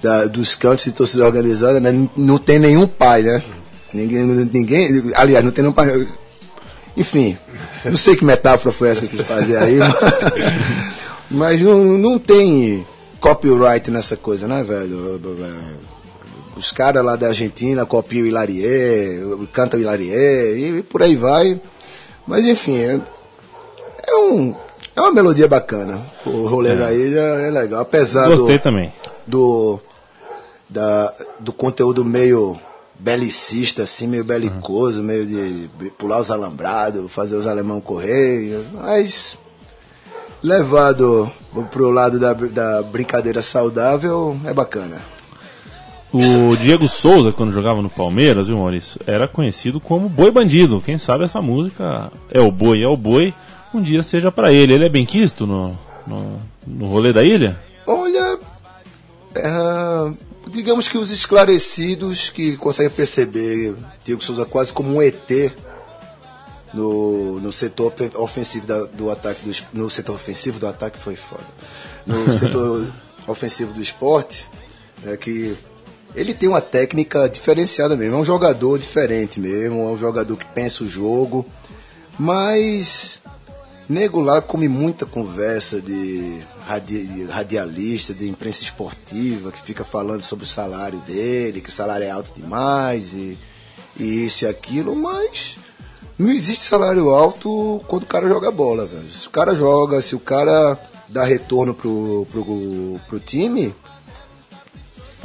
[0.02, 3.42] da- dos cantos de torcida organizada né, não tem nenhum pai, né?
[3.94, 6.06] Ninguém, ninguém, aliás, não tem nenhum pai.
[6.96, 7.36] Enfim,
[7.84, 9.94] não sei que metáfora foi essa que eu quis fazer aí, mas,
[11.30, 12.86] mas não, não tem
[13.20, 15.18] copyright nessa coisa, né, velho?
[16.56, 19.20] Os caras lá da Argentina copiam o Hilarie,
[19.52, 21.60] cantam o Hilarie e por aí vai.
[22.26, 23.00] Mas enfim, é,
[24.08, 24.54] é um,
[24.96, 26.00] é uma melodia bacana.
[26.24, 28.92] O rolê da ilha é legal, apesar Gostei do, também.
[29.26, 29.78] do,
[30.68, 32.58] da, do conteúdo meio
[32.98, 39.36] belicista, assim, meio belicoso, meio de pular os alambrados, fazer os alemão correr, mas
[40.42, 41.30] levado
[41.70, 45.00] pro lado da, da brincadeira saudável é bacana.
[46.16, 49.00] O Diego Souza, quando jogava no Palmeiras, viu, Maurício?
[49.06, 50.80] Era conhecido como Boi Bandido.
[50.80, 53.34] Quem sabe essa música é o boi, é o boi,
[53.74, 54.72] um dia seja pra ele.
[54.74, 57.58] Ele é bem quisto no, no, no rolê da ilha?
[57.86, 58.38] Olha,
[59.34, 60.12] é,
[60.50, 65.52] digamos que os esclarecidos que conseguem perceber Diego Souza quase como um ET
[66.74, 71.16] no, no setor ofe- ofensivo da- do ataque do, no setor ofensivo do ataque foi
[71.16, 71.44] foda
[72.06, 72.86] no setor
[73.26, 74.46] ofensivo do esporte
[75.06, 75.54] é que
[76.16, 80.46] ele tem uma técnica diferenciada mesmo é um jogador diferente mesmo é um jogador que
[80.46, 81.46] pensa o jogo
[82.18, 83.20] mas
[83.88, 90.22] Nego lá come muita conversa de, radi- de radialista, de imprensa esportiva, que fica falando
[90.22, 93.38] sobre o salário dele, que o salário é alto demais e,
[93.96, 95.56] e isso e aquilo, mas
[96.18, 99.08] não existe salário alto quando o cara joga bola, velho.
[99.08, 100.76] Se o cara joga, se o cara
[101.08, 103.72] dá retorno pro, pro, pro time,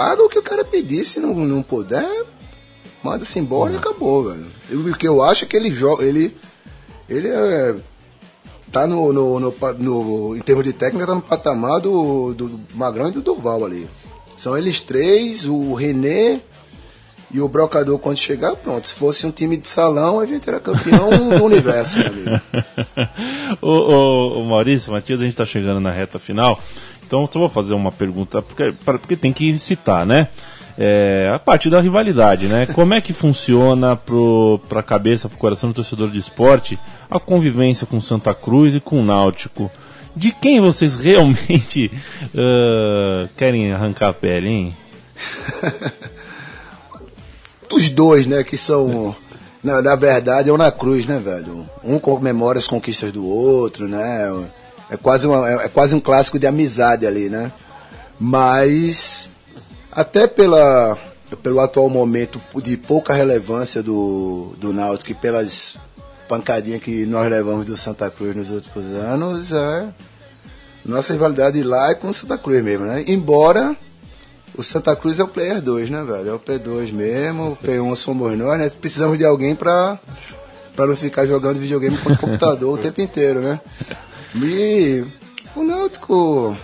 [0.02, 2.24] paga o que o cara pedir, se não, não puder,
[3.04, 4.46] manda-se embora e acabou, velho.
[4.70, 6.36] Eu- O que eu acho é que ele joga, ele,
[7.08, 7.76] ele é
[8.72, 13.10] tá no, no, no, no- em termos de técnica, tá no patamar do, do Magrão
[13.10, 13.88] e do Durval ali.
[14.36, 16.42] São eles três, o René
[17.34, 18.88] e o Brocador quando chegar, pronto.
[18.88, 22.42] Se fosse um time de salão, a gente era campeão do universo, meu amigo.
[23.62, 26.60] ô, ô, ô, Maurício, Matias, a gente está chegando na reta final.
[27.06, 30.28] Então, só vou fazer uma pergunta, porque, porque tem que citar, né?
[30.78, 32.66] É, a parte da rivalidade, né?
[32.74, 36.78] Como é que funciona para a cabeça, para o coração do torcedor de esporte,
[37.10, 39.72] a convivência com Santa Cruz e com o Náutico?
[40.16, 41.90] De quem vocês realmente
[42.36, 44.78] ah, querem arrancar a pele, hein?
[47.72, 49.16] Os dois, né, que são.
[49.64, 51.70] Na, na verdade, é o na cruz, né, velho?
[51.84, 54.28] Um comemora as conquistas do outro, né?
[54.90, 57.52] É quase, uma, é, é quase um clássico de amizade ali, né?
[58.20, 59.30] Mas
[59.92, 60.98] Até pela,
[61.44, 65.78] pelo atual momento de pouca relevância do, do Náutico e pelas
[66.30, 69.90] pancadinhas que nós levamos do Santa Cruz nos últimos anos, é,
[70.86, 73.04] nossa rivalidade lá é com o Santa Cruz mesmo, né?
[73.06, 73.76] Embora
[74.62, 76.30] o Santa Cruz é o Player 2, né, velho?
[76.30, 78.70] É o P2 mesmo, o P1 somos nós, né?
[78.70, 80.00] Precisamos de alguém pra,
[80.76, 83.60] pra não ficar jogando videogame com o computador o tempo inteiro, né?
[84.36, 85.04] E
[85.56, 86.56] o Náutico,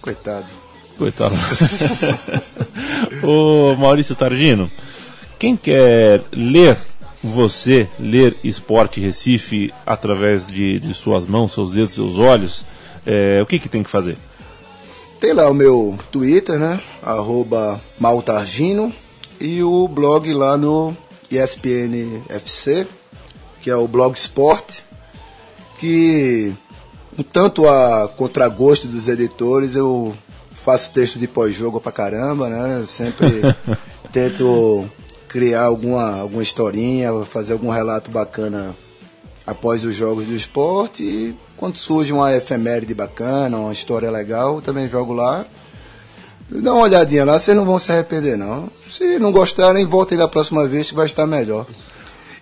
[0.00, 0.46] coitado.
[0.98, 1.34] Coitado.
[3.22, 4.68] Ô Maurício Targino,
[5.38, 6.76] quem quer ler
[7.22, 12.64] você, ler Esporte Recife através de, de suas mãos, seus dedos, seus olhos,
[13.06, 14.18] é, o que, que tem que fazer?
[15.22, 16.80] Tem lá o meu Twitter, né?
[17.00, 18.92] Arroba Maltargino.
[19.40, 20.96] E o blog lá no
[21.30, 22.88] ESPN FC,
[23.60, 24.80] que é o Blogsport,
[25.78, 26.52] que
[27.16, 30.12] um tanto a contragosto dos editores, eu
[30.50, 32.80] faço texto de pós-jogo pra caramba, né?
[32.80, 33.42] Eu sempre
[34.12, 34.90] tento
[35.28, 38.76] criar alguma, alguma historinha, fazer algum relato bacana
[39.46, 44.88] após os jogos do esporte e quando surge uma efeméride bacana, uma história legal, também
[44.88, 45.46] jogo lá.
[46.50, 48.68] Dá uma olhadinha lá, vocês não vão se arrepender não.
[48.84, 51.64] Se não gostarem, voltem da próxima vez que vai estar melhor.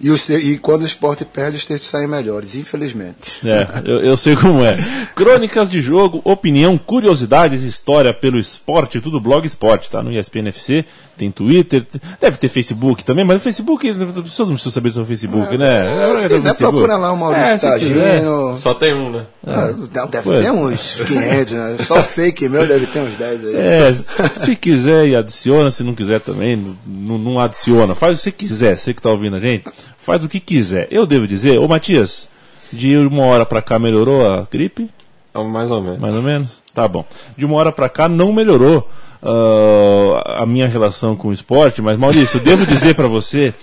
[0.00, 3.46] E, o, e quando o esporte perde, os textos saem melhores, infelizmente.
[3.46, 4.78] É, eu, eu, sei como é.
[5.14, 10.02] Crônicas de jogo, opinião, curiosidades, história pelo esporte, tudo blog esporte, tá?
[10.02, 10.86] No ESPN FC,
[11.20, 11.86] tem Twitter,
[12.20, 15.54] deve ter Facebook também, mas o Facebook, as pessoas não precisam saber sobre o Facebook,
[15.54, 16.12] é, né?
[16.12, 18.56] É, se quiser, procura lá o Maurício é, Tagino.
[18.56, 19.26] Só tem um, né?
[19.46, 19.72] Ah,
[20.10, 20.42] deve Foi.
[20.42, 21.76] ter uns 500, né?
[21.80, 23.56] Só fake meu deve ter uns 10 aí.
[23.56, 23.92] É,
[24.32, 26.56] se quiser e adiciona, se não quiser também,
[26.86, 27.94] não, não adiciona.
[27.94, 29.64] Faz o que você quiser, você que tá ouvindo a gente
[29.98, 30.88] faz o que quiser.
[30.90, 32.28] Eu devo dizer, ô Matias,
[32.72, 34.90] de uma hora para cá melhorou a gripe?
[35.34, 36.00] Mais ou menos.
[36.00, 36.48] Mais ou menos?
[36.74, 37.04] Tá bom.
[37.36, 38.88] De uma hora para cá não melhorou
[39.22, 43.54] uh, a minha relação com o esporte, mas Maurício, eu devo dizer para você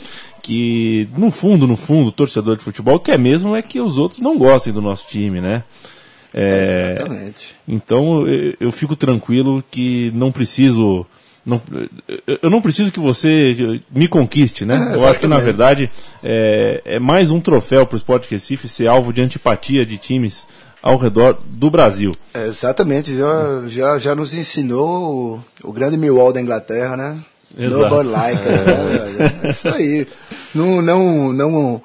[0.42, 4.38] que no fundo, no fundo, torcedor de futebol quer mesmo é que os outros não
[4.38, 5.64] gostem do nosso time, né?
[6.34, 7.56] É, Exatamente.
[7.68, 11.06] Então eu, eu fico tranquilo que não preciso
[11.48, 11.62] não,
[12.42, 14.92] eu não preciso que você me conquiste, né?
[14.92, 15.90] É, eu acho que, na verdade,
[16.22, 20.46] é, é mais um troféu para o Esporte Recife ser alvo de antipatia de times
[20.82, 22.14] ao redor do Brasil.
[22.34, 27.20] É, exatamente, já, já, já nos ensinou o, o grande Millwall da Inglaterra, né?
[27.58, 27.82] Exato.
[27.82, 29.44] Nobody like, né?
[29.44, 30.08] É isso aí.
[30.54, 31.82] Não, não, não,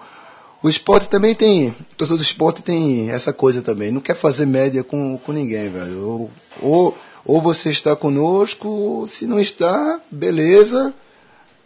[0.63, 4.47] o esporte também tem, o torcedor do esporte tem essa coisa também, não quer fazer
[4.47, 6.07] média com, com ninguém, velho.
[6.07, 6.31] Ou,
[6.61, 10.93] ou ou você está conosco, se não está, beleza.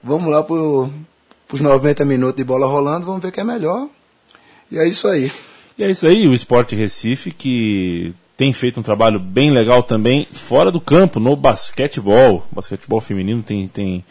[0.03, 3.89] Vamos lá para os 90 minutos de bola rolando, vamos ver que é melhor.
[4.71, 5.33] E é isso aí.
[5.79, 10.25] E é isso aí, o Esporte Recife que tem feito um trabalho bem legal também
[10.25, 12.47] fora do campo, no basquetebol.
[12.51, 14.05] O basquetebol feminino tem, tem,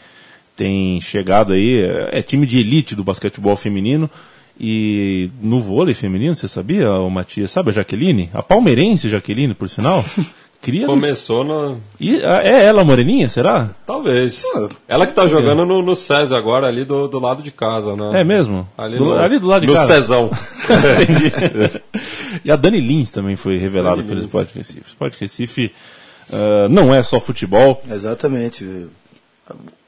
[0.55, 4.09] tem chegado aí, é time de elite do basquetebol feminino.
[4.59, 7.51] E no vôlei feminino, você sabia, o Matias?
[7.51, 8.30] Sabe a Jaqueline?
[8.34, 10.05] A palmeirense Jaqueline, por sinal?
[10.62, 11.80] Cria Começou no.
[11.99, 13.70] E, é ela, Moreninha, será?
[13.86, 14.43] Talvez.
[14.88, 18.22] ela que tá jogando no, no César agora, ali do, do lado de casa, né?
[18.22, 18.68] É mesmo?
[18.76, 19.93] Ali, do, no, ali do lado de no casa.
[19.93, 20.32] No Cezão.
[21.03, 21.82] Entendi.
[22.43, 24.88] e a Dani Lins também foi revelada pelo Sport Recife.
[24.88, 25.72] Sport Recife
[26.30, 27.82] uh, não é só futebol.
[27.89, 28.88] Exatamente.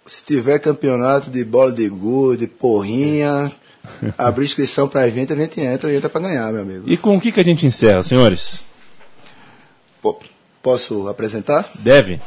[0.05, 3.51] Se tiver campeonato de bola de gude, de porrinha,
[4.17, 6.83] abrir inscrição pra gente, a gente entra e entra pra ganhar, meu amigo.
[6.87, 8.63] E com o que, que a gente encerra, senhores?
[10.01, 10.19] Pô.
[10.67, 11.65] Posso apresentar?
[11.75, 12.19] Deve.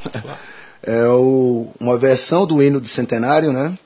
[0.83, 3.77] É o, uma versão do hino do centenário, né?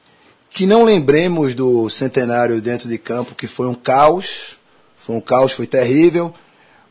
[0.49, 4.57] Que não lembremos do centenário dentro de campo, que foi um caos.
[4.97, 6.33] Foi um caos, foi terrível.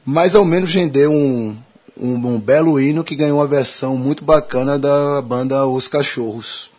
[0.03, 1.55] Mas ao menos rendeu um,
[1.97, 6.69] um, um belo hino que ganhou uma versão muito bacana da banda Os Cachorros.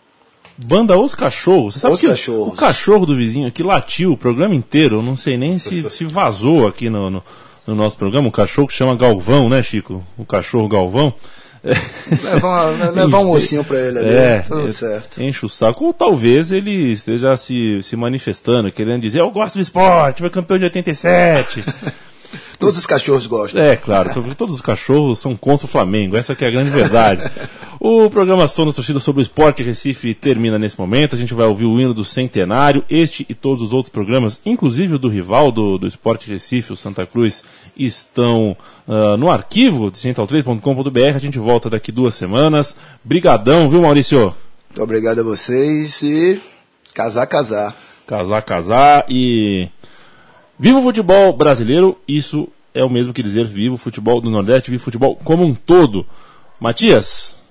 [0.58, 1.76] Banda Os Cachorros?
[1.76, 2.52] Você sabe Os que Cachorros.
[2.52, 4.96] O cachorro do vizinho aqui latiu o programa inteiro.
[4.96, 7.22] Eu não sei nem se, se vazou aqui no, no
[7.66, 10.04] no nosso programa, um cachorro que chama Galvão, né, Chico?
[10.18, 11.14] O cachorro Galvão.
[12.22, 15.22] Levar, levar um ossinho pra ele ali, é, tudo certo.
[15.22, 15.86] Enche o saco.
[15.86, 20.58] Ou talvez ele esteja se, se manifestando, querendo dizer, eu gosto do esporte, foi campeão
[20.58, 21.64] de 87.
[22.58, 23.62] Todos os cachorros gostam.
[23.62, 27.22] É, claro, todos os cachorros são contra o Flamengo, essa é a grande verdade.
[27.86, 31.66] o programa Sonos Torcida sobre o Esporte Recife termina nesse momento, a gente vai ouvir
[31.66, 35.76] o hino do Centenário, este e todos os outros programas, inclusive o do rival do,
[35.76, 37.44] do Esporte Recife, o Santa Cruz,
[37.76, 38.56] estão
[38.88, 42.74] uh, no arquivo de central3.com.br, a gente volta daqui duas semanas.
[43.04, 44.34] Brigadão, viu Maurício?
[44.70, 46.40] Muito obrigado a vocês e
[46.94, 47.76] casar, casar.
[48.06, 49.68] Casar, casar e...
[50.58, 54.70] Viva o futebol brasileiro, isso é o mesmo que dizer viva o futebol do Nordeste,
[54.70, 56.06] viva o futebol como um todo.
[56.58, 57.43] Matias,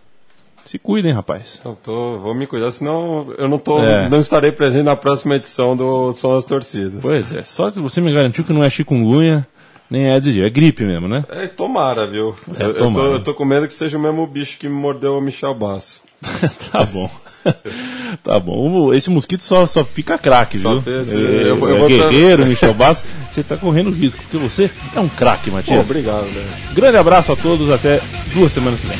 [0.66, 1.58] Se cuidem, rapaz.
[1.60, 4.08] Então, tô, vou me cuidar, senão eu não, tô, É.
[4.10, 7.00] não estarei presente na próxima edição do Som das Torcidas.
[7.02, 9.46] Pois é, só você me garantiu que não é chikungunya,
[9.90, 11.26] nem é de é gripe mesmo, né?
[11.30, 12.36] É, tomara, viu?
[12.58, 13.08] É, eu, eu tomara.
[13.10, 15.54] tô, eu tô com medo que seja o mesmo bicho que me mordeu o Michel
[15.54, 16.02] Basso.
[16.72, 17.10] tá bom.
[18.24, 18.94] tá bom.
[18.94, 20.78] Esse mosquito só, só pica craque, viu?
[21.02, 23.04] esse- é, eu eu é tá- guerreiro, Michel Basso.
[23.30, 25.82] Você tá correndo risco, porque você é um craque, Pô, Matias.
[25.82, 26.48] obrigado, né?
[26.74, 28.00] Grande abraço a todos, até
[28.34, 28.98] duas semanas que vem.